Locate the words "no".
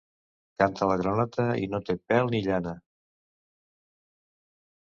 1.75-1.81